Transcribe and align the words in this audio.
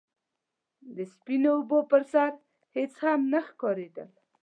د 0.95 0.97
سپينو 1.13 1.49
اوبو 1.57 1.79
پر 1.91 2.01
سر 2.11 2.31
هيڅ 2.75 2.91
هم 3.03 3.21
نه 3.33 3.39
ښکارېدل. 3.47 4.09